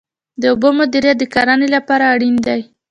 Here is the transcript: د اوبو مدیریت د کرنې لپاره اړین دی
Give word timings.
د 0.41 0.43
اوبو 0.51 0.69
مدیریت 0.79 1.17
د 1.19 1.23
کرنې 1.33 1.67
لپاره 1.75 2.03
اړین 2.13 2.35
دی 2.45 2.61